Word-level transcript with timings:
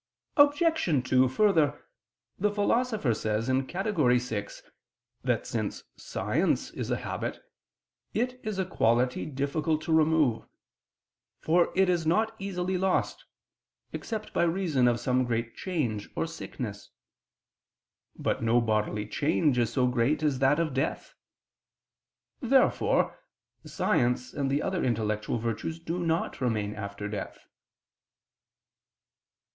Obj. 0.35 1.03
2: 1.07 1.27
Further, 1.27 1.85
the 2.39 2.49
Philosopher 2.49 3.13
says 3.13 3.49
(Categor. 3.49 4.09
vi) 4.19 4.63
that 5.23 5.45
since 5.45 5.83
science 5.95 6.71
is 6.71 6.89
a 6.89 6.97
habit, 6.97 7.39
it 8.11 8.39
is 8.43 8.57
a 8.57 8.65
quality 8.65 9.27
difficult 9.27 9.79
to 9.83 9.93
remove: 9.93 10.47
for 11.39 11.71
it 11.75 11.87
is 11.87 12.07
not 12.07 12.35
easily 12.39 12.79
lost, 12.79 13.25
except 13.93 14.33
by 14.33 14.41
reason 14.41 14.87
of 14.87 14.99
some 14.99 15.23
great 15.23 15.55
change 15.55 16.09
or 16.15 16.25
sickness. 16.25 16.89
But 18.15 18.41
no 18.41 18.59
bodily 18.59 19.05
change 19.07 19.59
is 19.59 19.71
so 19.71 19.85
great 19.85 20.23
as 20.23 20.39
that 20.39 20.59
of 20.59 20.73
death. 20.73 21.13
Therefore 22.39 23.19
science 23.67 24.33
and 24.33 24.49
the 24.49 24.63
other 24.63 24.83
intellectual 24.83 25.37
virtues 25.37 25.79
do 25.79 25.99
not 25.99 26.41
remain 26.41 26.73
after 26.73 27.07
death. 27.07 27.45